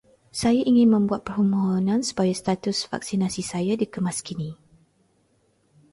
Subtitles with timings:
[0.41, 4.49] Saya ingin membuat permohonan supaya status vaksinasi saya dikemaskini.